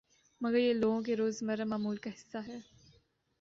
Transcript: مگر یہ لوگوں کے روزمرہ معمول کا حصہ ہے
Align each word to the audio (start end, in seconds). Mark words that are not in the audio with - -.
مگر 0.41 0.57
یہ 0.57 0.73
لوگوں 0.73 1.01
کے 1.01 1.15
روزمرہ 1.15 1.65
معمول 1.65 1.97
کا 1.97 2.09
حصہ 2.09 2.37
ہے 2.47 2.59